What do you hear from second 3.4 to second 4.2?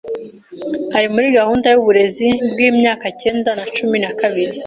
na cumi na